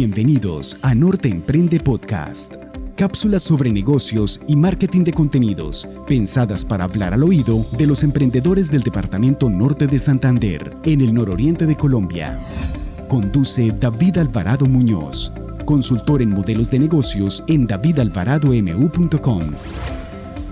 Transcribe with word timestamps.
Bienvenidos 0.00 0.76
a 0.82 0.94
Norte 0.94 1.28
Emprende 1.28 1.80
Podcast. 1.80 2.54
Cápsulas 2.94 3.42
sobre 3.42 3.72
negocios 3.72 4.40
y 4.46 4.54
marketing 4.54 5.02
de 5.02 5.12
contenidos, 5.12 5.88
pensadas 6.06 6.64
para 6.64 6.84
hablar 6.84 7.14
al 7.14 7.24
oído 7.24 7.66
de 7.76 7.84
los 7.84 8.04
emprendedores 8.04 8.70
del 8.70 8.84
Departamento 8.84 9.50
Norte 9.50 9.88
de 9.88 9.98
Santander, 9.98 10.72
en 10.84 11.00
el 11.00 11.12
nororiente 11.12 11.66
de 11.66 11.74
Colombia. 11.74 12.38
Conduce 13.08 13.72
David 13.72 14.18
Alvarado 14.18 14.66
Muñoz, 14.66 15.32
consultor 15.64 16.22
en 16.22 16.30
modelos 16.30 16.70
de 16.70 16.78
negocios 16.78 17.42
en 17.48 17.66
davidalvaradomu.com. 17.66 19.42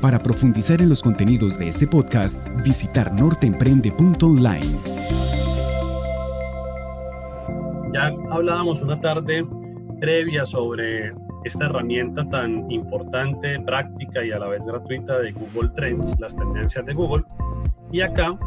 Para 0.01 0.21
profundizar 0.21 0.83
en 0.83 0.89
los 0.89 1.03
contenidos 1.05 1.57
de 1.57 1.69
este 1.69 1.87
podcast, 1.87 2.45
visitar 2.65 3.15
norteemprende.online. 3.15 4.96
Ya 7.97 8.13
hablábamos 8.31 8.83
una 8.83 9.01
tarde 9.01 9.43
previa 10.01 10.45
sobre 10.45 11.15
esta 11.45 11.65
herramienta 11.65 12.29
tan 12.29 12.71
importante, 12.71 13.59
práctica 13.61 14.23
y 14.23 14.33
a 14.33 14.39
la 14.39 14.49
vez 14.49 14.67
gratuita 14.67 15.19
de 15.19 15.33
Google 15.33 15.71
Trends, 15.71 16.15
las 16.21 16.37
tendencias 16.37 16.85
de 16.85 16.93
Google. 16.93 17.25
Y 17.91 18.03
acá 18.03 18.39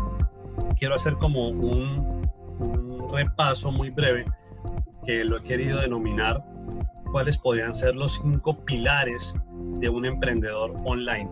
quiero 0.77 0.93
hacer 0.93 1.13
como 1.13 1.49
un, 1.49 2.29
un 2.59 3.11
repaso 3.11 3.71
muy 3.71 3.89
breve 3.89 4.23
que 5.03 5.23
lo 5.23 5.37
he 5.37 5.41
querido 5.41 5.81
denominar 5.81 6.45
cuáles 7.11 7.35
podrían 7.35 7.73
ser 7.73 7.95
los 7.95 8.21
cinco 8.21 8.55
pilares 8.65 9.33
de 9.79 9.89
un 9.89 10.05
emprendedor 10.05 10.75
online. 10.85 11.27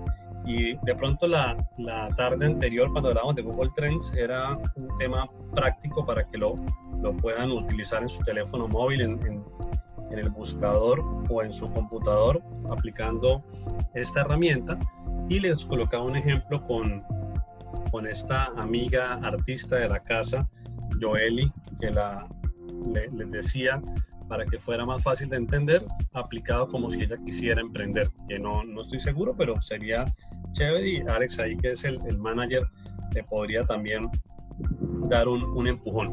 Y 0.47 0.73
de 0.73 0.95
pronto 0.95 1.27
la, 1.27 1.55
la, 1.77 2.09
tarde 2.15 2.47
anterior, 2.47 2.91
cuando 2.91 3.09
hablábamos 3.09 3.35
de 3.35 3.43
Google 3.43 3.69
Trends, 3.75 4.11
era 4.17 4.53
un 4.75 4.97
tema 4.97 5.29
práctico 5.53 6.03
para 6.03 6.23
que 6.23 6.39
lo, 6.39 6.55
lo 7.01 7.15
puedan 7.15 7.51
utilizar 7.51 8.01
en 8.01 8.09
su 8.09 8.21
teléfono 8.23 8.67
móvil, 8.67 9.01
en, 9.01 9.43
el 10.11 10.29
buscador 10.29 11.03
o 11.29 11.43
en 11.43 11.51
su 11.51 11.65
computador, 11.65 12.41
aplicando 12.69 13.43
esta 13.93 14.21
herramienta. 14.21 14.79
Y 15.27 15.39
les 15.39 15.65
colocaba 15.65 16.03
un 16.03 16.15
ejemplo 16.15 16.65
con, 16.65 17.03
con 17.91 18.07
esta 18.07 18.45
amiga 18.55 19.15
artista 19.15 19.75
de 19.75 19.89
la 19.89 19.99
casa, 19.99 20.49
Joeli, 21.01 21.51
que 21.81 21.91
la, 21.91 22.27
le, 22.93 23.09
les 23.11 23.31
decía 23.31 23.81
para 24.27 24.45
que 24.45 24.59
fuera 24.59 24.85
más 24.85 25.03
fácil 25.03 25.29
de 25.29 25.37
entender, 25.37 25.85
aplicado 26.13 26.67
como 26.67 26.91
si 26.91 27.03
ella 27.03 27.17
quisiera 27.23 27.61
emprender, 27.61 28.09
que 28.27 28.39
no, 28.39 28.63
no 28.63 28.81
estoy 28.81 28.99
seguro, 28.99 29.35
pero 29.37 29.61
sería 29.61 30.05
chévere 30.51 30.89
y 30.89 30.99
Alex 30.99 31.39
ahí 31.39 31.57
que 31.57 31.71
es 31.71 31.83
el, 31.83 31.97
el 32.07 32.17
manager 32.17 32.63
le 33.13 33.23
podría 33.23 33.65
también 33.65 34.03
dar 35.09 35.27
un, 35.27 35.43
un, 35.43 35.67
empujón. 35.67 36.07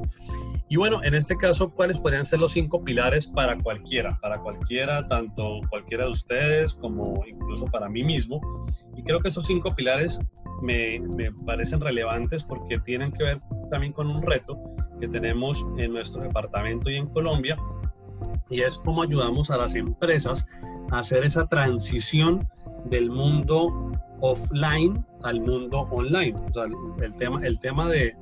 Y 0.68 0.76
bueno, 0.76 1.02
en 1.04 1.14
este 1.14 1.36
caso, 1.36 1.70
¿cuáles 1.70 2.00
podrían 2.00 2.24
ser 2.24 2.38
los 2.40 2.52
cinco 2.52 2.82
pilares 2.82 3.26
para 3.26 3.58
cualquiera? 3.58 4.18
Para 4.20 4.38
cualquiera, 4.38 5.02
tanto 5.06 5.60
cualquiera 5.68 6.04
de 6.06 6.10
ustedes 6.10 6.74
como 6.74 7.22
incluso 7.26 7.66
para 7.66 7.88
mí 7.88 8.02
mismo. 8.02 8.40
Y 8.96 9.02
creo 9.02 9.20
que 9.20 9.28
esos 9.28 9.46
cinco 9.46 9.74
pilares 9.74 10.18
me, 10.62 11.00
me 11.00 11.30
parecen 11.32 11.80
relevantes 11.80 12.44
porque 12.44 12.78
tienen 12.78 13.12
que 13.12 13.24
ver 13.24 13.40
también 13.70 13.92
con 13.92 14.08
un 14.08 14.22
reto 14.22 14.58
que 15.00 15.08
tenemos 15.08 15.66
en 15.76 15.92
nuestro 15.92 16.22
departamento 16.22 16.90
y 16.90 16.96
en 16.96 17.06
Colombia, 17.08 17.56
y 18.50 18.60
es 18.60 18.78
cómo 18.78 19.02
ayudamos 19.02 19.50
a 19.50 19.56
las 19.56 19.74
empresas 19.74 20.46
a 20.90 20.98
hacer 20.98 21.24
esa 21.24 21.46
transición 21.46 22.48
del 22.86 23.10
mundo 23.10 23.92
offline 24.25 25.05
al 25.22 25.41
mundo 25.42 25.80
online. 25.91 26.34
El 27.03 27.14
tema, 27.17 27.39
el 27.42 27.58
tema 27.61 27.91
de, 27.91 28.17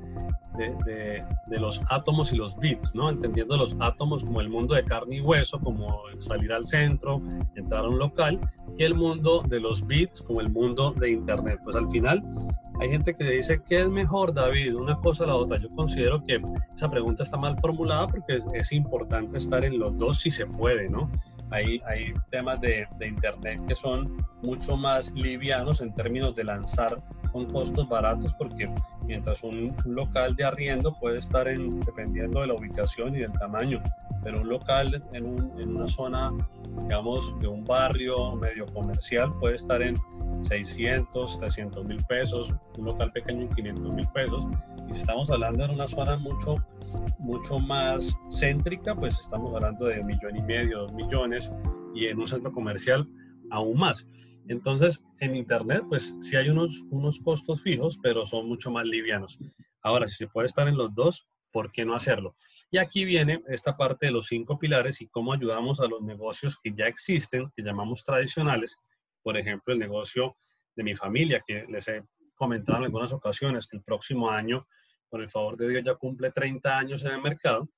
de, 0.59 1.59
los 1.61 1.81
átomos 1.91 2.33
y 2.33 2.37
los 2.37 2.59
bits, 2.59 2.93
¿no? 2.95 3.09
Entendiendo 3.09 3.57
los 3.57 3.77
átomos 3.79 4.25
como 4.25 4.41
el 4.41 4.49
mundo 4.49 4.75
de 4.75 4.85
carne 4.85 5.17
y 5.17 5.21
hueso, 5.21 5.61
como 5.61 6.03
salir 6.19 6.53
al 6.53 6.67
centro, 6.67 7.23
entrar 7.55 7.85
a 7.85 7.89
un 7.89 7.99
local, 8.01 8.39
y 8.77 8.83
el 8.83 8.95
mundo 8.95 9.45
de 9.47 9.61
los 9.61 9.87
bits 9.87 10.23
como 10.23 10.41
el 10.41 10.51
mundo 10.51 10.93
de 10.93 11.11
Internet. 11.11 11.61
Pues 11.63 11.77
al 11.77 11.89
final 11.89 12.25
hay 12.81 12.89
gente 12.89 13.15
que 13.15 13.25
dice, 13.25 13.63
¿qué 13.69 13.83
es 13.83 13.89
mejor, 13.89 14.35
David? 14.35 14.75
Una 14.75 14.99
cosa 14.99 15.23
o 15.23 15.27
la 15.29 15.37
otra. 15.37 15.59
Yo 15.59 15.71
considero 15.71 16.25
que 16.25 16.43
esa 16.75 16.91
pregunta 16.91 17.23
está 17.23 17.37
mal 17.37 17.57
formulada 17.61 18.09
porque 18.09 18.41
es 18.55 18.73
importante 18.73 19.39
estar 19.39 19.65
en 19.65 19.79
los 19.79 19.97
dos 19.97 20.19
si 20.19 20.33
se 20.33 20.47
puede, 20.47 20.91
¿no? 20.91 21.09
Hay, 21.53 21.81
hay, 21.87 22.13
temas 22.31 22.61
de, 22.61 22.87
de, 22.99 23.09
Internet 23.09 23.61
que 23.67 23.75
son 23.75 24.25
mucho 24.43 24.77
más 24.77 25.13
livianos 25.13 25.81
en 25.81 25.95
términos 25.95 26.35
de 26.35 26.45
lanzar 26.45 26.99
con 27.33 27.47
costos 27.47 27.89
baratos 27.89 28.35
porque 28.35 28.67
mientras 29.07 29.43
un, 29.43 29.75
local 29.85 30.37
de 30.37 30.45
arriendo 30.45 30.95
puede 30.99 31.19
estar 31.19 31.49
en, 31.49 31.81
dependiendo 31.81 32.41
de 32.41 32.49
la 32.49 32.55
ubicación 32.55 33.15
y 33.17 33.21
del 33.21 33.33
tamaño, 33.33 33.83
pero 34.23 34.41
un 34.41 34.49
local 34.49 35.03
en, 35.13 35.27
un, 35.27 35.61
en 35.61 35.77
una 35.77 35.89
zona, 35.89 36.31
digamos, 36.83 37.39
de 37.41 37.49
un 37.49 37.65
barrio 37.65 38.37
medio 38.37 38.67
comercial 38.67 39.33
puede 39.41 39.57
estar 39.57 39.83
en 39.83 39.97
600, 40.43 41.39
300 41.39 41.85
mil 41.85 42.05
pesos, 42.05 42.55
un 42.79 42.85
local 42.85 43.13
pequeño 43.13 43.43
en 43.43 43.49
500 43.55 43.95
mil 43.95 44.09
pesos. 44.09 44.45
Y 44.89 44.93
si 44.93 44.99
estamos 45.01 45.31
hablando 45.31 45.65
en 45.65 45.73
una 45.73 45.89
zona 45.89 46.17
mucho, 46.17 46.57
mucho 47.19 47.59
más 47.59 48.17
céntrica, 48.31 48.95
pues 48.95 49.19
estamos 49.19 49.55
hablando 49.55 49.87
de 49.87 50.01
un 50.01 50.07
millón 50.07 50.37
y 50.37 50.43
medio, 50.43 50.81
dos 50.81 50.93
millones, 50.93 51.53
y 51.95 52.07
en 52.07 52.19
un 52.19 52.27
centro 52.27 52.53
comercial 52.53 53.09
aún 53.51 53.79
más. 53.79 54.07
Entonces, 54.49 55.03
en 55.21 55.37
Internet, 55.37 55.85
pues 55.89 56.17
sí 56.21 56.37
hay 56.37 56.49
unos, 56.49 56.83
unos 56.91 57.21
costos 57.21 57.63
fijos, 57.63 57.99
pero 58.03 58.25
son 58.25 58.49
mucho 58.49 58.71
más 58.71 58.87
livianos. 58.87 59.39
Ahora, 59.83 60.07
si 60.07 60.17
se 60.17 60.27
puede 60.27 60.47
estar 60.47 60.67
en 60.69 60.77
los 60.77 60.95
dos, 60.95 61.29
¿por 61.53 61.71
qué 61.71 61.85
no 61.85 61.95
hacerlo? 61.95 62.35
Y 62.71 62.79
aquí 62.79 63.05
viene 63.05 63.43
esta 63.49 63.77
parte 63.77 64.07
de 64.07 64.13
los 64.13 64.27
cinco 64.27 64.59
pilares 64.59 65.01
y 65.01 65.09
cómo 65.09 65.33
ayudamos 65.33 65.81
a 65.81 65.87
los 65.87 66.01
negocios 66.03 66.57
que 66.63 66.73
ya 66.77 66.87
existen, 66.87 67.51
que 67.55 67.63
llamamos 67.63 68.03
tradicionales, 68.03 68.77
por 69.23 69.37
ejemplo, 69.37 69.73
el 69.73 69.79
negocio 69.79 70.37
de 70.75 70.83
mi 70.83 70.95
familia, 70.95 71.43
que 71.47 71.65
les 71.69 71.87
he 71.89 72.03
comentado 72.35 72.79
en 72.79 72.85
algunas 72.85 73.13
ocasiones 73.13 73.67
que 73.67 73.77
el 73.77 73.83
próximo 73.83 74.31
año, 74.31 74.67
con 75.13 75.21
el 75.21 75.29
favor 75.29 75.59
de 75.59 75.69
Dios, 75.69 75.85
ya 75.85 75.95
cumple 75.95 76.31
30 76.31 76.79
años 76.79 77.05
en 77.05 77.13
el 77.13 77.21
mercado, 77.21 77.69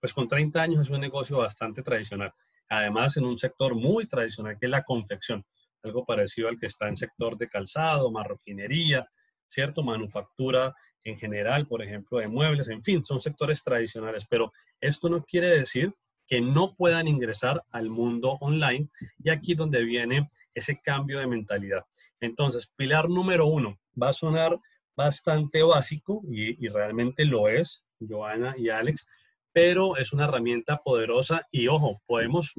pues 0.00 0.14
con 0.14 0.28
30 0.28 0.62
años 0.62 0.86
es 0.86 0.90
un 0.90 1.00
negocio 1.00 1.38
bastante 1.38 1.82
tradicional. 1.82 2.32
Además, 2.68 3.16
en 3.16 3.24
un 3.24 3.36
sector 3.36 3.74
muy 3.74 4.06
tradicional, 4.06 4.56
que 4.56 4.66
es 4.66 4.70
la 4.70 4.84
confección, 4.84 5.44
algo 5.82 6.04
parecido 6.04 6.48
al 6.48 6.60
que 6.60 6.66
está 6.66 6.86
en 6.86 6.96
sector 6.96 7.36
de 7.36 7.48
calzado, 7.48 8.12
marroquinería, 8.12 9.10
¿cierto? 9.48 9.82
Manufactura 9.82 10.72
en 11.02 11.18
general, 11.18 11.66
por 11.66 11.82
ejemplo, 11.82 12.18
de 12.18 12.28
muebles, 12.28 12.68
en 12.68 12.84
fin, 12.84 13.04
son 13.04 13.20
sectores 13.20 13.64
tradicionales, 13.64 14.24
pero 14.30 14.52
esto 14.80 15.08
no 15.08 15.24
quiere 15.24 15.48
decir 15.48 15.92
que 16.28 16.40
no 16.40 16.76
puedan 16.76 17.08
ingresar 17.08 17.64
al 17.72 17.90
mundo 17.90 18.38
online 18.40 18.88
y 19.18 19.30
aquí 19.30 19.54
donde 19.54 19.82
viene 19.82 20.30
ese 20.54 20.80
cambio 20.80 21.18
de 21.18 21.26
mentalidad. 21.26 21.84
Entonces, 22.20 22.68
pilar 22.76 23.08
número 23.10 23.46
uno 23.46 23.80
va 24.00 24.10
a 24.10 24.12
sonar 24.12 24.56
bastante 24.96 25.62
básico 25.62 26.22
y, 26.30 26.68
realmente 26.68 27.24
lo 27.24 27.48
es, 27.48 27.84
Joana 28.00 28.54
y 28.56 28.68
Alex, 28.68 29.06
pero 29.52 29.96
es 29.96 30.12
una 30.12 30.24
herramienta 30.24 30.78
poderosa 30.78 31.46
y 31.50 31.68
ojo, 31.68 32.02
podemos 32.06 32.54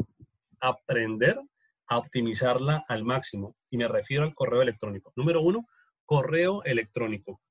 aprender 0.59 1.39
a 1.87 1.97
optimizarla 1.97 2.85
al 2.87 3.03
máximo 3.03 3.55
y 3.69 3.77
me 3.77 3.87
refiero 3.87 4.23
al 4.23 4.33
correo 4.33 4.61
electrónico. 4.61 5.11
Número 5.15 5.41
uno, 5.41 5.67
correo 6.05 6.63
electrónico. 6.63 7.41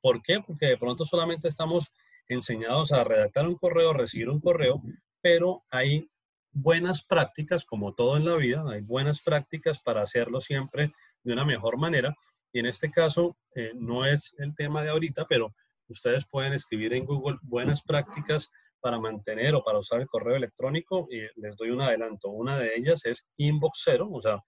¿Por 0.00 0.22
qué? 0.22 0.40
Porque 0.40 0.66
de 0.66 0.78
pronto 0.78 1.04
solamente 1.04 1.48
estamos 1.48 1.92
enseñados 2.28 2.92
a 2.92 3.04
redactar 3.04 3.46
un 3.46 3.56
correo, 3.56 3.92
recibir 3.92 4.30
un 4.30 4.40
correo, 4.40 4.80
pero 5.20 5.64
hay 5.70 6.08
buenas 6.52 7.02
prácticas, 7.02 7.64
como 7.64 7.94
todo 7.94 8.16
en 8.16 8.24
la 8.24 8.36
vida, 8.36 8.64
hay 8.68 8.80
buenas 8.80 9.20
prácticas 9.20 9.80
para 9.80 10.02
hacerlo 10.02 10.40
siempre 10.40 10.92
de 11.22 11.32
una 11.32 11.44
mejor 11.44 11.76
manera. 11.76 12.16
Y 12.52 12.60
en 12.60 12.66
este 12.66 12.90
caso, 12.90 13.36
eh, 13.54 13.72
no 13.74 14.04
es 14.06 14.34
el 14.38 14.54
tema 14.54 14.82
de 14.82 14.90
ahorita, 14.90 15.26
pero 15.28 15.54
ustedes 15.88 16.26
pueden 16.26 16.52
escribir 16.52 16.94
en 16.94 17.04
Google 17.04 17.38
buenas 17.42 17.82
prácticas 17.82 18.48
para 18.80 18.98
mantener 18.98 19.54
o 19.54 19.62
para 19.62 19.78
usar 19.78 20.00
el 20.00 20.08
correo 20.08 20.36
electrónico. 20.36 21.06
Y 21.10 21.20
les 21.40 21.56
doy 21.56 21.70
un 21.70 21.82
adelanto. 21.82 22.30
Una 22.30 22.58
de 22.58 22.74
ellas 22.76 23.04
es 23.04 23.28
Inbox 23.36 23.82
Zero, 23.84 24.08
o 24.10 24.20
sea, 24.20 24.42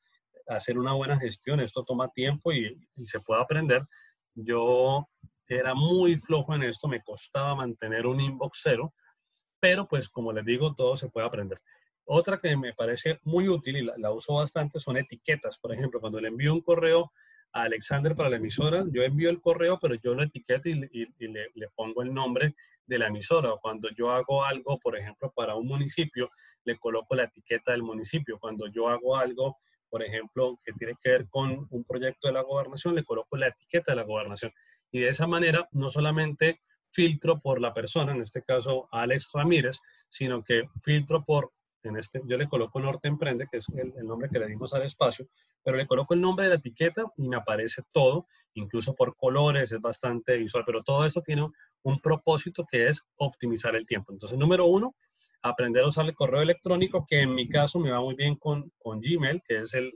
hacer 0.49 0.79
una 0.79 0.93
buena 0.95 1.19
gestión. 1.19 1.61
Esto 1.61 1.85
toma 1.85 2.09
tiempo 2.09 2.53
y, 2.53 2.77
se 3.05 3.21
puede 3.21 3.43
aprender. 3.43 3.83
Yo 4.35 5.09
era 5.47 5.75
muy 5.75 6.17
flojo 6.17 6.55
en 6.55 6.63
esto, 6.63 6.89
me 6.89 7.03
costaba 7.03 7.55
mantener 7.55 8.07
un 8.07 8.21
inbox 8.21 8.61
cero, 8.63 8.95
pero 9.61 9.87
pues 9.87 10.09
como 10.09 10.33
les 10.33 10.47
digo, 10.47 10.75
todo 10.75 10.97
se 10.97 11.11
puede 11.11 11.27
aprender. 11.27 11.59
Otra 12.05 12.41
que 12.41 12.57
me 12.57 12.73
parece 12.73 13.21
muy 13.25 13.49
útil 13.49 13.77
y 13.77 13.83
la, 13.83 13.95
la, 13.99 14.11
uso 14.11 14.35
bastante 14.35 14.81
son 14.81 14.97
etiquetas. 14.97 15.59
Por 15.59 15.73
ejemplo, 15.73 16.01
cuando 16.01 16.21
le 16.21 16.29
envío 16.29 16.55
un 16.55 16.63
correo 16.63 17.13
a 17.53 17.63
Alexander 17.63 18.15
para 18.15 18.31
la 18.31 18.37
emisora, 18.37 18.85
yo 18.91 19.03
envío 19.03 19.31
el 19.31 19.41
correo, 19.41 19.79
pero 19.81 19.95
yo 19.97 20.15
lo 20.15 20.23
etiqueto 20.23 20.69
y, 20.69 20.75
le, 20.75 21.51
le, 21.55 21.69
pongo 21.75 22.03
el 22.03 22.13
nombre 22.13 22.55
de 22.87 22.99
la 22.99 23.09
emisora. 23.09 23.51
Cuando 23.61 23.89
yo 23.91 24.11
hago 24.11 24.45
algo, 24.45 24.79
por 24.79 24.97
ejemplo, 24.97 25.33
para 25.35 25.55
un 25.55 25.67
municipio, 25.67 26.31
le 26.65 26.79
coloco 26.79 27.15
la 27.15 27.25
etiqueta 27.25 27.73
del 27.73 27.83
municipio. 27.83 28.39
Cuando 28.39 28.67
yo 28.69 28.89
hago 28.89 29.17
algo, 29.17 29.59
por 29.91 30.03
ejemplo, 30.03 30.59
que 30.65 30.73
tiene 30.73 30.95
que 31.03 31.11
ver 31.11 31.29
con 31.29 31.67
un 31.71 31.85
proyecto 31.85 32.29
de 32.29 32.35
la 32.35 32.43
gobernación, 32.43 32.95
le 32.95 33.05
coloco 33.05 33.37
la 33.37 33.49
etiqueta 33.49 33.93
de 33.93 33.97
la 33.97 34.05
gobernación. 34.05 34.53
Y 34.91 35.01
de 35.01 35.09
esa 35.09 35.27
manera, 35.27 35.69
no 35.73 35.91
solamente 35.91 36.61
filtro 36.93 37.41
por 37.41 37.61
la 37.61 37.73
persona, 37.75 38.13
en 38.13 38.23
este 38.23 38.43
caso 38.43 38.89
Alex 38.93 39.31
Ramírez, 39.33 39.79
sino 40.09 40.43
que 40.43 40.69
filtro 40.83 41.25
por, 41.25 41.53
en 41.89 41.97
este, 41.97 42.21
yo 42.27 42.37
le 42.37 42.49
coloco 42.49 42.81
Norte 42.81 43.09
Emprende, 43.09 43.47
que 43.51 43.59
es 43.59 43.67
el, 43.75 43.93
el 43.97 44.07
nombre 44.07 44.29
que 44.31 44.39
le 44.39 44.47
dimos 44.47 44.73
al 44.75 44.83
espacio, 44.83 45.27
pero 45.63 45.77
le 45.77 45.87
coloco 45.87 46.15
el 46.15 46.21
nombre 46.21 46.45
de 46.45 46.51
la 46.51 46.57
etiqueta 46.57 47.05
y 47.17 47.29
me 47.29 47.37
aparece 47.37 47.83
todo, 47.93 48.27
incluso 48.55 48.95
por 48.95 49.17
colores, 49.17 49.73
es 49.73 49.81
bastante 49.81 50.37
visual, 50.37 50.65
pero 50.67 50.83
todo 50.83 51.05
esto 51.05 51.23
tiene 51.23 51.49
un 51.83 52.01
propósito 52.01 52.67
que 52.71 52.89
es 52.89 53.05
optimizar 53.17 53.75
el 53.77 53.87
tiempo. 53.87 54.13
Entonces, 54.13 54.39
número 54.39 54.67
uno, 54.67 54.95
aprender 55.43 55.83
a 55.85 55.89
usar 55.89 56.07
el 56.07 56.15
correo 56.15 56.43
electrónico, 56.43 57.05
que 57.07 57.21
en 57.21 57.35
mi 57.35 57.49
caso 57.49 57.79
me 57.79 57.91
va 57.91 58.01
muy 58.01 58.15
bien 58.15 58.37
con, 58.37 58.73
con 58.79 59.01
Gmail, 59.01 59.43
que 59.47 59.63
es 59.63 59.75
el, 59.75 59.93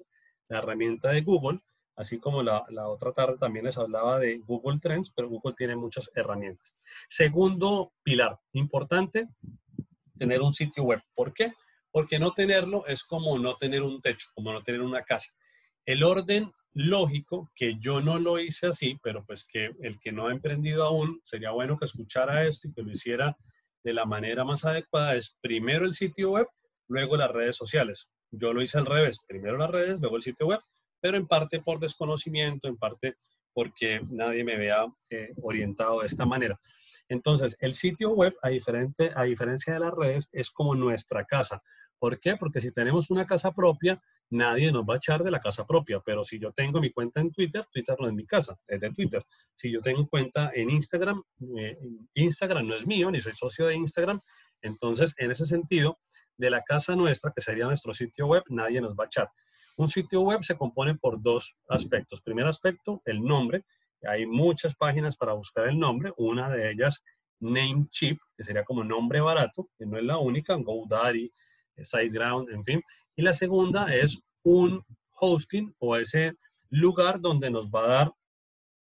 la 0.49 0.59
herramienta 0.59 1.11
de 1.11 1.23
Google, 1.23 1.61
así 1.95 2.19
como 2.19 2.43
la, 2.43 2.65
la, 2.69 2.89
otra 2.89 3.13
tarde 3.13 3.39
también 3.39 3.65
les 3.65 3.79
hablaba 3.79 4.19
de 4.19 4.39
Google 4.39 4.81
Trends, 4.81 5.11
pero 5.15 5.29
Google 5.29 5.55
tiene 5.57 5.77
muchas 5.77 6.11
herramientas. 6.15 6.73
Segundo 7.09 7.93
pilar, 8.03 8.39
importante, 8.53 9.29
tener 10.19 10.43
un 10.43 10.53
sitio 10.53 10.83
web. 10.83 11.01
¿Por 11.15 11.33
qué? 11.33 11.53
Porque 11.97 12.19
no 12.19 12.33
tenerlo 12.33 12.87
es 12.87 13.05
como 13.05 13.39
no 13.39 13.57
tener 13.57 13.81
un 13.81 14.03
techo, 14.03 14.29
como 14.35 14.53
no 14.53 14.63
tener 14.63 14.83
una 14.83 15.01
casa. 15.01 15.33
El 15.87 16.05
orden 16.05 16.53
lógico, 16.75 17.51
que 17.55 17.77
yo 17.81 18.03
no 18.03 18.19
lo 18.19 18.39
hice 18.39 18.67
así, 18.67 18.99
pero 19.03 19.25
pues 19.25 19.47
que 19.47 19.71
el 19.81 19.99
que 19.99 20.13
no 20.13 20.27
ha 20.27 20.31
emprendido 20.31 20.85
aún, 20.85 21.23
sería 21.25 21.53
bueno 21.53 21.75
que 21.79 21.87
escuchara 21.87 22.47
esto 22.47 22.69
y 22.69 22.75
que 22.75 22.83
lo 22.83 22.91
hiciera 22.91 23.35
de 23.83 23.95
la 23.95 24.05
manera 24.05 24.45
más 24.45 24.67
adecuada, 24.67 25.17
es 25.17 25.39
primero 25.41 25.87
el 25.87 25.95
sitio 25.95 26.33
web, 26.33 26.47
luego 26.87 27.17
las 27.17 27.31
redes 27.31 27.57
sociales. 27.57 28.11
Yo 28.31 28.53
lo 28.53 28.61
hice 28.61 28.77
al 28.77 28.85
revés, 28.85 29.21
primero 29.27 29.57
las 29.57 29.71
redes, 29.71 29.99
luego 29.99 30.17
el 30.17 30.23
sitio 30.23 30.49
web, 30.49 30.61
pero 31.01 31.17
en 31.17 31.27
parte 31.27 31.63
por 31.63 31.81
desconocimiento, 31.81 32.69
en 32.69 32.77
parte 32.77 33.17
porque 33.55 34.03
nadie 34.11 34.45
me 34.45 34.59
vea 34.59 34.85
eh, 35.09 35.33
orientado 35.41 36.01
de 36.01 36.09
esta 36.09 36.27
manera. 36.27 36.61
Entonces, 37.09 37.57
el 37.61 37.73
sitio 37.73 38.11
web, 38.11 38.37
a, 38.43 38.51
diferente, 38.51 39.13
a 39.17 39.23
diferencia 39.23 39.73
de 39.73 39.81
las 39.81 39.95
redes, 39.95 40.29
es 40.33 40.51
como 40.51 40.75
nuestra 40.75 41.25
casa. 41.25 41.63
¿Por 41.99 42.21
qué? 42.21 42.37
Porque 42.37 42.61
si 42.61 42.73
tenemos 42.73 43.11
una 43.11 43.27
casa 43.27 43.53
propia, 43.53 44.01
nadie 44.31 44.71
nos 44.71 44.85
va 44.85 44.95
a 44.95 44.97
echar 44.99 45.23
de 45.23 45.31
la 45.31 45.41
casa 45.41 45.65
propia, 45.67 46.01
pero 46.05 46.25
si 46.25 46.39
yo 46.39 46.53
tengo 46.53 46.81
mi 46.81 46.91
cuenta 46.93 47.21
en 47.21 47.33
Twitter, 47.33 47.67
Twitter 47.73 47.97
no 47.99 48.09
es 48.09 48.15
mi 48.15 48.27
casa, 48.27 48.59
es 48.67 48.81
de 48.81 48.91
Twitter. 48.93 49.25
Si 49.55 49.71
yo 49.73 49.81
tengo 49.81 50.07
cuenta 50.09 50.51
en 50.55 50.71
Instagram, 50.71 51.23
eh, 51.59 51.79
Instagram 52.15 52.67
no 52.67 52.75
es 52.75 52.87
mío, 52.87 53.11
ni 53.11 53.21
soy 53.21 53.33
socio 53.33 53.67
de 53.67 53.77
Instagram, 53.77 54.21
entonces 54.63 55.15
en 55.19 55.31
ese 55.31 55.47
sentido, 55.47 55.99
de 56.37 56.51
la 56.51 56.63
casa 56.63 56.95
nuestra, 56.95 57.33
que 57.35 57.41
sería 57.41 57.67
nuestro 57.67 57.95
sitio 57.95 58.27
web, 58.27 58.43
nadie 58.49 58.81
nos 58.81 58.95
va 58.95 59.05
a 59.05 59.07
echar. 59.07 59.31
Un 59.79 59.89
sitio 59.89 60.23
web 60.23 60.43
se 60.43 60.57
compone 60.57 60.95
por 60.95 61.23
dos 61.23 61.57
aspectos. 61.69 62.23
Primer 62.23 62.47
aspecto, 62.47 63.03
el 63.05 63.23
nombre. 63.23 63.65
Hay 64.09 64.27
muchas 64.27 64.75
páginas 64.75 65.17
para 65.17 65.35
buscar 65.35 65.69
el 65.69 65.79
nombre. 65.79 66.13
Una 66.17 66.49
de 66.51 66.71
ellas, 66.71 67.03
Namecheap, 67.41 68.19
que 68.37 68.45
sería 68.45 68.65
como 68.65 68.85
nombre 68.85 69.21
barato, 69.21 69.69
que 69.79 69.87
no 69.87 69.99
es 69.99 70.05
la 70.05 70.19
única, 70.19 70.55
GoDaddy, 70.55 71.31
SiteGround, 71.85 72.51
en 72.51 72.65
fin. 72.65 72.83
Y 73.15 73.23
la 73.23 73.33
segunda 73.33 73.95
es 73.95 74.21
un 74.43 74.85
hosting 75.13 75.75
o 75.79 75.97
ese 75.97 76.35
lugar 76.71 77.21
donde 77.21 77.51
nos 77.51 77.69
va 77.69 77.85
a 77.85 77.89
dar 77.89 78.13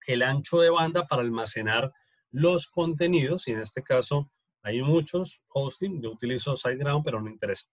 el 0.07 0.23
ancho 0.23 0.59
de 0.59 0.69
banda 0.69 1.07
para 1.07 1.21
almacenar 1.21 1.91
los 2.31 2.67
contenidos. 2.67 3.47
Y 3.47 3.51
en 3.51 3.59
este 3.59 3.83
caso 3.83 4.29
hay 4.63 4.81
muchos 4.81 5.41
hosting. 5.49 6.01
Yo 6.01 6.11
utilizo 6.11 6.55
SiteGround, 6.55 7.03
pero 7.03 7.21
no 7.21 7.29
interesa. 7.29 7.65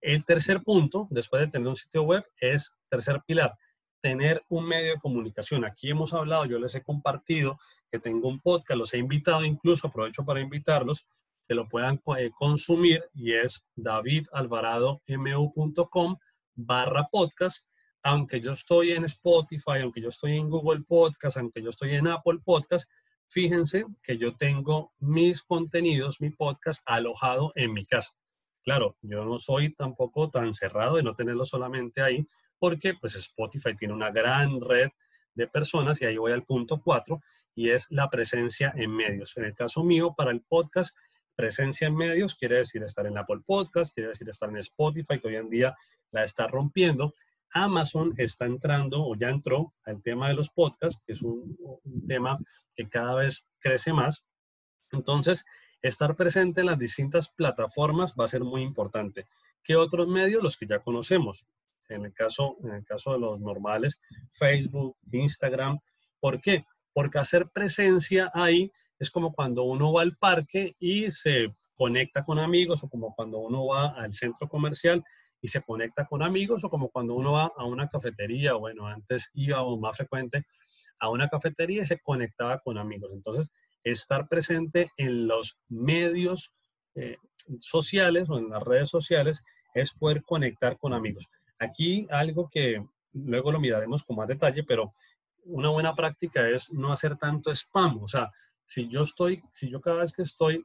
El 0.00 0.24
tercer 0.24 0.62
punto, 0.62 1.06
después 1.10 1.42
de 1.42 1.48
tener 1.48 1.68
un 1.68 1.76
sitio 1.76 2.02
web, 2.02 2.24
es 2.40 2.72
tercer 2.88 3.20
pilar, 3.26 3.54
tener 4.00 4.42
un 4.48 4.66
medio 4.66 4.92
de 4.92 5.00
comunicación. 5.00 5.64
Aquí 5.64 5.90
hemos 5.90 6.14
hablado, 6.14 6.46
yo 6.46 6.58
les 6.58 6.74
he 6.74 6.82
compartido 6.82 7.58
que 7.90 7.98
tengo 7.98 8.28
un 8.28 8.40
podcast, 8.40 8.78
los 8.78 8.94
he 8.94 8.98
invitado 8.98 9.44
incluso, 9.44 9.88
aprovecho 9.88 10.24
para 10.24 10.40
invitarlos, 10.40 11.06
que 11.50 11.54
lo 11.56 11.68
puedan 11.68 12.00
eh, 12.16 12.30
consumir 12.38 13.04
y 13.12 13.32
es 13.32 13.66
davidalvaradomu.com 13.74 16.16
barra 16.54 17.08
podcast. 17.10 17.66
Aunque 18.04 18.40
yo 18.40 18.52
estoy 18.52 18.92
en 18.92 19.02
Spotify, 19.06 19.80
aunque 19.82 20.00
yo 20.00 20.10
estoy 20.10 20.36
en 20.36 20.48
Google 20.48 20.84
Podcast, 20.86 21.38
aunque 21.38 21.60
yo 21.60 21.70
estoy 21.70 21.96
en 21.96 22.06
Apple 22.06 22.38
Podcast, 22.44 22.88
fíjense 23.28 23.84
que 24.00 24.16
yo 24.16 24.36
tengo 24.36 24.92
mis 25.00 25.42
contenidos, 25.42 26.20
mi 26.20 26.30
podcast 26.30 26.82
alojado 26.86 27.50
en 27.56 27.72
mi 27.72 27.84
casa. 27.84 28.12
Claro, 28.62 28.96
yo 29.02 29.24
no 29.24 29.40
soy 29.40 29.74
tampoco 29.74 30.30
tan 30.30 30.54
cerrado 30.54 30.98
de 30.98 31.02
no 31.02 31.16
tenerlo 31.16 31.44
solamente 31.44 32.00
ahí, 32.00 32.24
porque 32.60 32.94
pues 32.94 33.16
Spotify 33.16 33.74
tiene 33.76 33.92
una 33.92 34.12
gran 34.12 34.60
red 34.60 34.90
de 35.34 35.48
personas 35.48 36.00
y 36.00 36.04
ahí 36.04 36.16
voy 36.16 36.30
al 36.30 36.44
punto 36.44 36.80
cuatro 36.80 37.20
y 37.56 37.70
es 37.70 37.88
la 37.90 38.08
presencia 38.08 38.72
en 38.76 38.92
medios. 38.92 39.36
En 39.36 39.46
el 39.46 39.56
caso 39.56 39.82
mío, 39.82 40.14
para 40.16 40.30
el 40.30 40.42
podcast, 40.42 40.94
Presencia 41.34 41.88
en 41.88 41.96
medios 41.96 42.34
quiere 42.34 42.56
decir 42.56 42.82
estar 42.82 43.06
en 43.06 43.16
Apple 43.16 43.40
Podcast, 43.46 43.94
quiere 43.94 44.10
decir 44.10 44.28
estar 44.28 44.48
en 44.48 44.58
Spotify, 44.58 45.18
que 45.20 45.28
hoy 45.28 45.36
en 45.36 45.48
día 45.48 45.74
la 46.10 46.24
está 46.24 46.46
rompiendo. 46.46 47.14
Amazon 47.52 48.14
está 48.16 48.46
entrando 48.46 49.04
o 49.04 49.16
ya 49.16 49.28
entró 49.28 49.74
al 49.84 50.02
tema 50.02 50.28
de 50.28 50.34
los 50.34 50.50
podcasts, 50.50 51.02
que 51.06 51.14
es 51.14 51.22
un, 51.22 51.56
tema 52.06 52.38
que 52.74 52.88
cada 52.88 53.14
vez 53.14 53.48
crece 53.58 53.92
más. 53.92 54.24
Entonces, 54.92 55.44
estar 55.82 56.14
presente 56.16 56.60
en 56.60 56.66
las 56.66 56.78
distintas 56.78 57.28
plataformas 57.28 58.14
va 58.18 58.24
a 58.26 58.28
ser 58.28 58.42
muy 58.42 58.62
importante. 58.62 59.26
¿Qué 59.62 59.76
otros 59.76 60.08
medios? 60.08 60.42
Los 60.42 60.56
que 60.56 60.66
ya 60.66 60.80
conocemos. 60.80 61.46
En 61.88 62.04
el 62.04 62.12
caso, 62.12 62.56
en 62.62 62.74
el 62.74 62.84
caso 62.84 63.12
de 63.12 63.18
los 63.18 63.40
normales, 63.40 64.00
Facebook, 64.32 64.96
Instagram. 65.10 65.80
¿Por 66.20 66.40
qué? 66.40 66.64
Porque 66.92 67.18
hacer 67.18 67.48
presencia 67.50 68.30
ahí 68.32 68.70
es 69.00 69.10
como 69.10 69.32
cuando 69.32 69.64
uno 69.64 69.92
va 69.92 70.02
al 70.02 70.16
parque 70.16 70.76
y 70.78 71.10
se 71.10 71.52
conecta 71.74 72.22
con 72.22 72.38
amigos, 72.38 72.84
o 72.84 72.88
como 72.88 73.14
cuando 73.14 73.38
uno 73.38 73.66
va 73.66 73.88
al 73.94 74.12
centro 74.12 74.46
comercial 74.48 75.02
y 75.40 75.48
se 75.48 75.62
conecta 75.62 76.06
con 76.06 76.22
amigos, 76.22 76.62
o 76.62 76.68
como 76.68 76.90
cuando 76.90 77.14
uno 77.14 77.32
va 77.32 77.50
a 77.56 77.64
una 77.64 77.88
cafetería, 77.88 78.52
bueno, 78.52 78.86
antes 78.86 79.30
íbamos 79.32 79.80
más 79.80 79.96
frecuente 79.96 80.44
a 81.00 81.08
una 81.08 81.28
cafetería 81.28 81.80
y 81.80 81.86
se 81.86 81.98
conectaba 81.98 82.58
con 82.60 82.76
amigos. 82.76 83.10
Entonces, 83.14 83.50
estar 83.82 84.28
presente 84.28 84.90
en 84.98 85.26
los 85.26 85.56
medios 85.68 86.52
eh, 86.94 87.16
sociales 87.58 88.28
o 88.28 88.38
en 88.38 88.50
las 88.50 88.62
redes 88.62 88.90
sociales 88.90 89.42
es 89.72 89.92
poder 89.94 90.22
conectar 90.22 90.76
con 90.76 90.92
amigos. 90.92 91.26
Aquí 91.58 92.06
algo 92.10 92.50
que 92.50 92.84
luego 93.14 93.50
lo 93.50 93.60
miraremos 93.60 94.04
con 94.04 94.16
más 94.16 94.28
detalle, 94.28 94.62
pero 94.64 94.92
una 95.44 95.70
buena 95.70 95.94
práctica 95.94 96.46
es 96.46 96.70
no 96.70 96.92
hacer 96.92 97.16
tanto 97.16 97.50
spam, 97.50 98.02
o 98.02 98.08
sea, 98.08 98.30
si 98.70 98.86
yo 98.86 99.02
estoy, 99.02 99.42
si 99.52 99.68
yo 99.68 99.80
cada 99.80 99.96
vez 99.96 100.12
que 100.12 100.22
estoy 100.22 100.64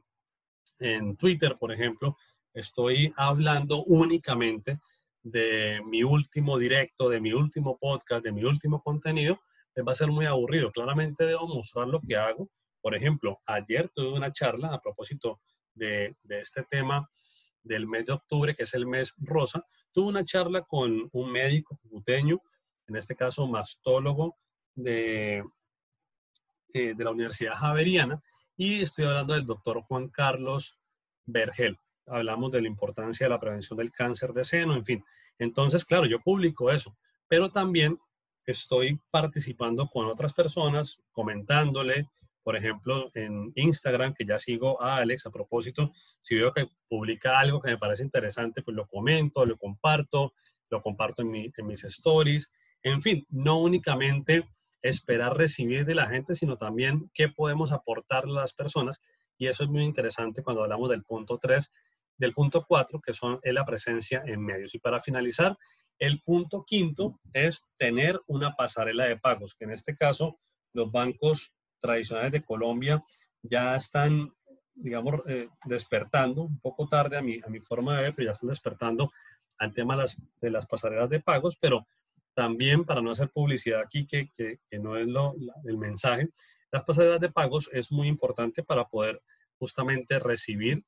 en 0.78 1.16
Twitter, 1.16 1.56
por 1.58 1.72
ejemplo, 1.72 2.16
estoy 2.54 3.12
hablando 3.16 3.82
únicamente 3.82 4.78
de 5.24 5.82
mi 5.84 6.04
último 6.04 6.56
directo, 6.56 7.08
de 7.08 7.20
mi 7.20 7.32
último 7.32 7.76
podcast, 7.80 8.24
de 8.24 8.30
mi 8.30 8.44
último 8.44 8.80
contenido, 8.80 9.40
les 9.74 9.84
va 9.84 9.90
a 9.90 9.96
ser 9.96 10.06
muy 10.06 10.24
aburrido. 10.24 10.70
Claramente 10.70 11.26
debo 11.26 11.48
mostrar 11.48 11.88
lo 11.88 12.00
que 12.00 12.14
hago. 12.14 12.48
Por 12.80 12.94
ejemplo, 12.94 13.40
ayer 13.44 13.90
tuve 13.92 14.12
una 14.12 14.32
charla 14.32 14.72
a 14.72 14.80
propósito 14.80 15.40
de, 15.74 16.14
de 16.22 16.40
este 16.40 16.62
tema 16.62 17.10
del 17.64 17.88
mes 17.88 18.06
de 18.06 18.12
octubre, 18.12 18.54
que 18.54 18.62
es 18.62 18.74
el 18.74 18.86
mes 18.86 19.16
rosa. 19.18 19.66
Tuve 19.90 20.06
una 20.06 20.24
charla 20.24 20.62
con 20.62 21.08
un 21.10 21.32
médico 21.32 21.76
cucuteño, 21.82 22.40
en 22.86 22.94
este 22.94 23.16
caso 23.16 23.48
mastólogo 23.48 24.36
de, 24.76 25.42
eh, 26.76 26.94
de 26.94 27.04
la 27.04 27.10
Universidad 27.10 27.54
Javeriana 27.54 28.22
y 28.54 28.82
estoy 28.82 29.06
hablando 29.06 29.32
del 29.32 29.46
doctor 29.46 29.80
Juan 29.84 30.08
Carlos 30.08 30.78
Vergel. 31.24 31.78
Hablamos 32.06 32.52
de 32.52 32.60
la 32.60 32.68
importancia 32.68 33.24
de 33.24 33.30
la 33.30 33.40
prevención 33.40 33.78
del 33.78 33.90
cáncer 33.90 34.34
de 34.34 34.44
seno, 34.44 34.74
en 34.74 34.84
fin. 34.84 35.04
Entonces, 35.38 35.86
claro, 35.86 36.04
yo 36.04 36.20
publico 36.20 36.70
eso, 36.70 36.94
pero 37.28 37.50
también 37.50 37.98
estoy 38.44 39.00
participando 39.10 39.88
con 39.88 40.04
otras 40.04 40.34
personas, 40.34 40.98
comentándole, 41.12 42.10
por 42.42 42.56
ejemplo, 42.56 43.10
en 43.14 43.52
Instagram, 43.54 44.12
que 44.12 44.26
ya 44.26 44.36
sigo 44.36 44.80
a 44.82 44.98
Alex 44.98 45.24
a 45.24 45.30
propósito, 45.30 45.92
si 46.20 46.36
veo 46.36 46.52
que 46.52 46.68
publica 46.90 47.40
algo 47.40 47.62
que 47.62 47.70
me 47.70 47.78
parece 47.78 48.02
interesante, 48.02 48.60
pues 48.60 48.76
lo 48.76 48.86
comento, 48.86 49.46
lo 49.46 49.56
comparto, 49.56 50.34
lo 50.68 50.82
comparto 50.82 51.22
en, 51.22 51.34
en 51.34 51.66
mis 51.66 51.84
stories, 51.84 52.52
en 52.82 53.00
fin, 53.00 53.26
no 53.30 53.60
únicamente 53.60 54.46
esperar 54.88 55.36
recibir 55.36 55.84
de 55.84 55.94
la 55.94 56.08
gente, 56.08 56.34
sino 56.34 56.56
también 56.56 57.10
qué 57.14 57.28
podemos 57.28 57.72
aportarle 57.72 58.38
a 58.38 58.42
las 58.42 58.52
personas. 58.52 59.00
Y 59.38 59.48
eso 59.48 59.64
es 59.64 59.70
muy 59.70 59.84
interesante 59.84 60.42
cuando 60.42 60.62
hablamos 60.62 60.90
del 60.90 61.04
punto 61.04 61.38
3, 61.38 61.72
del 62.18 62.32
punto 62.32 62.64
4, 62.66 63.00
que 63.00 63.12
son 63.12 63.40
la 63.42 63.64
presencia 63.64 64.22
en 64.26 64.40
medios. 64.40 64.74
Y 64.74 64.78
para 64.78 65.00
finalizar, 65.00 65.56
el 65.98 66.20
punto 66.22 66.64
quinto 66.66 67.20
es 67.32 67.68
tener 67.78 68.20
una 68.26 68.54
pasarela 68.54 69.04
de 69.04 69.16
pagos, 69.16 69.54
que 69.54 69.64
en 69.64 69.72
este 69.72 69.96
caso 69.96 70.38
los 70.72 70.90
bancos 70.90 71.52
tradicionales 71.80 72.32
de 72.32 72.44
Colombia 72.44 73.02
ya 73.42 73.76
están, 73.76 74.32
digamos, 74.74 75.22
eh, 75.26 75.48
despertando, 75.64 76.42
un 76.42 76.60
poco 76.60 76.88
tarde 76.88 77.16
a 77.16 77.22
mi, 77.22 77.40
a 77.44 77.48
mi 77.48 77.60
forma 77.60 77.96
de 77.96 78.02
ver, 78.02 78.14
pero 78.14 78.26
ya 78.26 78.32
están 78.32 78.50
despertando 78.50 79.10
al 79.58 79.72
tema 79.72 79.96
de 79.96 80.02
las, 80.02 80.16
de 80.40 80.50
las 80.50 80.66
pasarelas 80.66 81.08
de 81.08 81.20
pagos, 81.20 81.56
pero 81.56 81.86
también, 82.36 82.84
para 82.84 83.00
no 83.00 83.12
hacer 83.12 83.30
publicidad 83.30 83.80
aquí, 83.80 84.06
que, 84.06 84.30
que, 84.30 84.60
no 84.78 84.98
es 84.98 85.06
lo, 85.06 85.34
el 85.64 85.78
mensaje, 85.78 86.28
Las 86.70 86.84
pasarelas 86.84 87.18
de 87.18 87.30
pagos 87.30 87.70
es 87.72 87.90
muy 87.90 88.08
importante 88.08 88.62
para 88.62 88.86
poder 88.86 89.22
justamente 89.58 90.18
recibir 90.18 90.84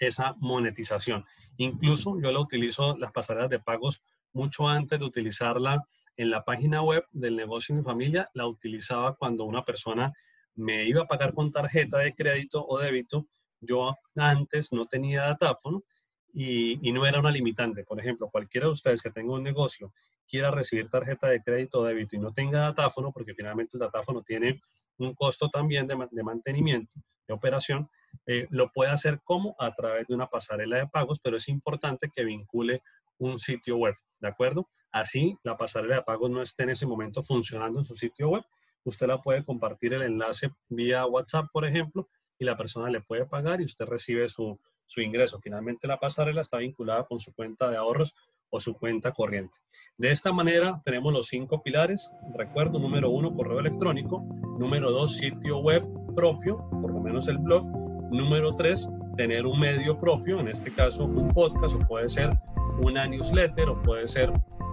esa 0.00 0.34
monetización. 0.38 1.24
Incluso 1.58 2.20
yo 2.20 2.32
la 2.32 2.40
utilizo, 2.40 2.96
las 2.98 3.12
pasarelas 3.12 3.48
de 3.48 3.60
pagos, 3.60 4.02
mucho 4.32 4.68
antes 4.68 4.98
de 4.98 5.04
utilizarla 5.04 5.86
en 6.16 6.30
la 6.30 6.44
página 6.44 6.82
web 6.82 7.04
del 7.12 7.36
negocio 7.36 7.72
de 7.72 7.82
mi 7.82 7.84
familia, 7.84 8.28
la 8.34 8.48
utilizaba 8.48 9.14
cuando 9.14 9.44
una 9.44 9.64
persona 9.64 10.12
me 10.56 10.84
iba 10.84 11.02
a 11.02 11.06
pagar 11.06 11.32
con 11.32 11.52
tarjeta 11.52 11.98
de 11.98 12.12
crédito 12.12 12.66
o 12.66 12.78
débito. 12.80 13.28
Yo 13.60 13.94
antes 14.16 14.72
no 14.72 14.86
tenía 14.86 15.22
datáfono 15.22 15.84
y, 16.32 16.88
y 16.88 16.92
no 16.92 17.06
era 17.06 17.20
una 17.20 17.30
limitante. 17.30 17.84
Por 17.84 18.00
ejemplo, 18.00 18.28
cualquiera 18.28 18.66
de 18.66 18.72
ustedes 18.72 19.00
que 19.00 19.12
tenga 19.12 19.32
un 19.32 19.44
negocio 19.44 19.92
quiera 20.28 20.50
recibir 20.50 20.88
tarjeta 20.88 21.28
de 21.28 21.42
crédito 21.42 21.80
o 21.80 21.84
débito 21.84 22.16
y 22.16 22.18
no 22.18 22.32
tenga 22.32 22.60
datáfono, 22.60 23.12
porque 23.12 23.34
finalmente 23.34 23.72
el 23.74 23.80
datáfono 23.80 24.22
tiene 24.22 24.60
un 24.98 25.14
costo 25.14 25.48
también 25.48 25.86
de, 25.86 26.22
mantenimiento, 26.22 27.00
de 27.26 27.34
operación, 27.34 27.88
eh, 28.26 28.46
lo 28.50 28.70
puede 28.72 28.90
hacer 28.90 29.20
como 29.22 29.54
a 29.58 29.74
través 29.74 30.06
de 30.06 30.14
una 30.14 30.26
pasarela 30.28 30.78
de 30.78 30.86
pagos, 30.86 31.20
pero 31.20 31.36
es 31.36 31.48
importante 31.48 32.10
que 32.14 32.24
vincule 32.24 32.82
un 33.18 33.38
sitio 33.38 33.76
web, 33.76 33.94
¿de 34.20 34.28
acuerdo? 34.28 34.68
Así 34.90 35.36
la 35.42 35.56
pasarela 35.56 35.96
de 35.96 36.02
pagos 36.02 36.30
no 36.30 36.42
esté 36.42 36.62
en 36.62 36.70
ese 36.70 36.86
momento 36.86 37.22
funcionando 37.22 37.78
en 37.80 37.84
su 37.84 37.94
sitio 37.94 38.30
web. 38.30 38.44
Usted 38.84 39.06
la 39.06 39.20
puede 39.20 39.44
compartir 39.44 39.92
el 39.94 40.02
enlace 40.02 40.50
vía 40.68 41.04
WhatsApp, 41.06 41.46
por 41.52 41.66
ejemplo, 41.66 42.08
y 42.38 42.44
la 42.44 42.56
persona 42.56 42.88
le 42.88 43.00
puede 43.00 43.26
pagar 43.26 43.60
y 43.60 43.64
usted 43.64 43.84
recibe 43.84 44.28
su, 44.28 44.58
su 44.86 45.00
ingreso. 45.00 45.40
Finalmente 45.40 45.86
la 45.86 45.98
pasarela 45.98 46.40
está 46.40 46.58
vinculada 46.58 47.04
con 47.04 47.18
su 47.18 47.34
cuenta 47.34 47.68
de 47.68 47.76
ahorros 47.76 48.14
o 48.50 48.60
su 48.60 48.74
cuenta 48.74 49.12
corriente. 49.12 49.58
De 49.98 50.10
esta 50.10 50.32
manera 50.32 50.80
tenemos 50.84 51.12
los 51.12 51.28
cinco 51.28 51.62
pilares. 51.62 52.10
Recuerdo, 52.36 52.78
número 52.78 53.10
uno, 53.10 53.34
correo 53.34 53.60
electrónico. 53.60 54.20
Número 54.58 54.90
dos, 54.90 55.16
sitio 55.16 55.58
web 55.58 55.84
propio, 56.14 56.68
por 56.70 56.92
lo 56.92 57.00
menos 57.00 57.28
el 57.28 57.38
blog. 57.38 57.66
Número 58.10 58.54
tres, 58.54 58.88
tener 59.16 59.46
un 59.46 59.58
medio 59.58 59.98
propio, 59.98 60.38
en 60.40 60.48
este 60.48 60.70
caso 60.70 61.04
un 61.04 61.32
podcast 61.32 61.74
o 61.74 61.78
puede 61.86 62.08
ser 62.08 62.38
una 62.80 63.06
newsletter 63.06 63.68
o 63.68 63.82
puede 63.82 64.06
ser 64.06 64.30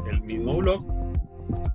el 0.10 0.22
mismo 0.22 0.54
blog, 0.54 0.86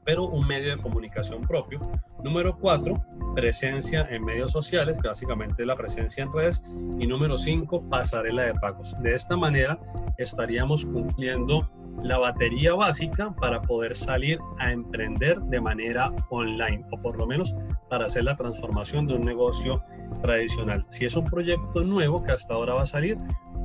pero 0.05 0.25
un 0.25 0.47
medio 0.47 0.77
de 0.77 0.83
comunicación 0.83 1.43
propio. 1.43 1.81
Número 2.23 2.57
cuatro, 2.59 3.03
presencia 3.35 4.07
en 4.11 4.25
medios 4.25 4.51
sociales, 4.53 4.99
básicamente 5.03 5.65
la 5.65 5.77
presencia 5.77 6.25
en 6.25 6.33
redes. 6.33 6.63
Y 6.99 7.07
número 7.07 7.39
cinco, 7.39 7.83
pasarela 7.89 8.43
de 8.43 8.55
pagos. 8.55 8.95
De 9.03 9.15
esta 9.15 9.37
manera 9.37 9.79
estaríamos 10.17 10.85
cumpliendo 10.85 11.69
la 12.03 12.19
batería 12.19 12.75
básica 12.75 13.35
para 13.35 13.61
poder 13.63 13.97
salir 13.97 14.39
a 14.59 14.73
emprender 14.73 15.41
de 15.43 15.61
manera 15.61 16.07
online 16.31 16.85
o 16.91 17.01
por 17.01 17.17
lo 17.17 17.27
menos 17.27 17.55
para 17.89 18.07
hacer 18.07 18.25
la 18.25 18.37
transformación 18.37 19.07
de 19.07 19.15
un 19.15 19.25
negocio 19.25 19.83
tradicional. 20.23 20.87
Si 20.91 21.05
es 21.05 21.17
un 21.17 21.25
proyecto 21.25 21.83
nuevo 21.83 22.23
que 22.23 22.33
hasta 22.33 22.55
ahora 22.55 22.75
va 22.75 22.83
a 22.83 22.87
salir, 22.87 23.17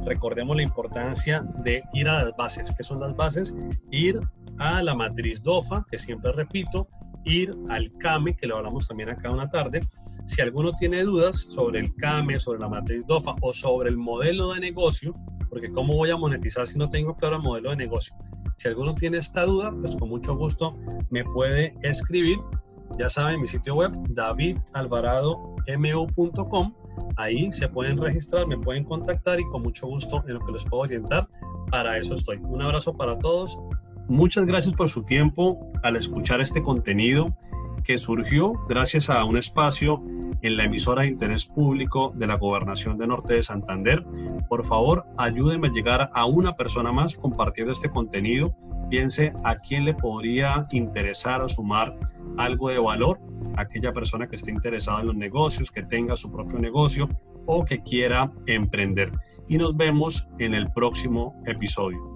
recordemos 0.06 0.56
la 0.56 0.63
importancia 0.63 1.44
de 1.63 1.84
ir 1.94 2.10
a 2.10 2.24
las 2.24 2.36
bases. 2.36 2.74
¿Qué 2.75 2.84
son 2.84 3.00
las 3.00 3.16
bases? 3.16 3.54
Ir 3.92 4.20
a 4.60 4.82
la 4.84 4.96
matriz 4.96 5.42
DOFA, 5.42 5.86
que 5.90 6.00
siempre 6.00 6.32
repito, 6.32 6.88
ir 7.25 7.56
al 7.70 7.92
CAME, 8.00 8.36
que 8.36 8.48
lo 8.48 8.58
hablamos 8.58 8.88
también 8.88 9.10
acá 9.10 9.32
una 9.32 9.50
tarde. 9.50 9.82
Si 10.25 10.42
alguno 10.42 10.72
tiene 10.72 11.04
dudas 11.04 11.36
sobre 11.36 11.80
el 11.80 11.94
CAME, 11.96 12.40
sobre 12.40 12.60
la 12.60 12.70
matriz 12.70 13.06
DOFA 13.06 13.36
o 13.42 13.54
sobre 13.54 13.90
el 13.90 13.98
modelo 13.98 14.54
de 14.54 14.60
negocio, 14.60 15.16
porque 15.53 15.72
¿cómo 15.72 15.93
voy 15.93 16.10
a 16.10 16.17
monetizar 16.17 16.67
si 16.67 16.79
no 16.79 16.89
tengo 16.89 17.15
claro 17.15 17.36
el 17.36 17.43
modelo 17.43 17.69
de 17.69 17.75
negocio? 17.75 18.15
Si 18.57 18.67
alguno 18.67 18.95
tiene 18.95 19.19
esta 19.19 19.45
duda, 19.45 19.72
pues 19.72 19.95
con 19.95 20.10
mucho 20.10 20.36
gusto 20.36 20.75
me 21.12 21.24
puede 21.24 21.75
escribir. 21.83 22.39
Ya 22.98 23.07
saben, 23.07 23.39
mi 23.39 23.48
sitio 23.48 23.75
web, 23.75 23.91
davidalvaradomu.com. 24.10 26.74
Ahí 27.17 27.51
se 27.51 27.67
pueden 27.67 28.00
registrar, 28.00 28.48
me 28.48 28.57
pueden 28.57 28.83
contactar 28.83 29.39
y 29.39 29.43
con 29.51 29.62
mucho 29.62 29.86
gusto 29.86 30.24
en 30.27 30.33
lo 30.33 30.39
que 30.39 30.53
les 30.53 30.65
puedo 30.65 30.81
orientar. 30.81 31.27
Para 31.69 32.00
eso 32.00 32.15
estoy. 32.15 32.38
Un 32.38 32.63
abrazo 32.63 32.98
para 32.98 33.19
todos. 33.19 33.55
Muchas 34.07 34.48
gracias 34.48 34.74
por 34.74 34.89
su 34.89 35.03
tiempo 35.03 35.72
al 35.83 35.98
escuchar 35.98 36.41
este 36.41 36.63
contenido 36.63 37.38
que 37.84 37.98
surgió 37.98 38.54
gracias 38.68 39.10
a 39.10 39.24
un 39.25 39.38
espacio 39.38 40.02
en 40.42 40.58
la 40.58 40.66
emisora 40.66 41.04
de 41.04 41.10
interés 41.10 41.46
público 41.46 42.12
de 42.16 42.28
la 42.28 42.36
Gobernación 42.36 42.98
de 42.98 43.08
Norte 43.08 43.36
de 43.36 43.44
Santander. 43.44 44.04
Por 44.50 44.66
favor, 44.66 45.06
ayúdenme 45.18 45.68
a 45.70 45.72
llegar 45.72 46.10
a 46.13 46.25
una 46.25 46.56
persona 46.56 46.92
más 46.92 47.16
compartiendo 47.16 47.72
este 47.72 47.90
contenido. 47.90 48.54
Piense 48.90 49.34
a 49.44 49.56
quién 49.56 49.86
le 49.86 49.94
podría 49.94 50.68
interesar 50.72 51.44
o 51.44 51.50
sumar 51.50 51.96
algo 52.38 52.70
de 52.70 52.80
valor, 52.80 53.20
aquella 53.56 53.94
persona 53.94 54.28
que 54.28 54.36
esté 54.36 54.52
interesada 54.52 55.02
en 55.02 55.08
los 55.08 55.16
negocios, 55.16 55.72
que 55.72 55.84
tenga 55.84 56.16
su 56.16 56.32
propio 56.32 56.60
negocio 56.60 57.10
o 57.46 57.63
que 57.63 57.82
quiera 57.82 58.32
emprender. 58.46 59.12
Y 59.48 59.58
nos 59.58 59.75
vemos 59.75 60.28
en 60.40 60.54
el 60.54 60.72
próximo 60.72 61.42
episodio. 61.46 62.12